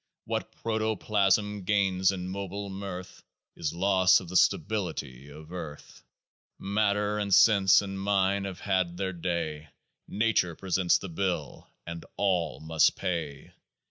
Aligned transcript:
What 0.25 0.51
protoplasm 0.53 1.61
gains 1.63 2.11
in 2.11 2.27
mobile 2.27 2.71
mirth 2.71 3.21
Is 3.55 3.71
loss 3.71 4.19
of 4.19 4.29
the 4.29 4.35
stability 4.35 5.29
of 5.29 5.51
earth. 5.53 6.01
Matter 6.57 7.19
and 7.19 7.31
sense 7.31 7.83
and 7.83 8.01
mind 8.01 8.47
have 8.47 8.61
had 8.61 8.97
their 8.97 9.13
day: 9.13 9.69
Nature 10.07 10.55
presents 10.55 10.97
the 10.97 11.07
bill, 11.07 11.69
and 11.85 12.03
all 12.17 12.59
must 12.59 12.95
pay. 12.95 13.53